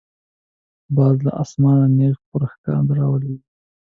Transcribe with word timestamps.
باز 0.95 1.17
له 1.25 1.31
آسمانه 1.43 1.85
نیغ 1.97 2.17
پر 2.29 2.43
ښکار 2.51 2.83
را 2.97 3.07
لویږي 3.21 3.37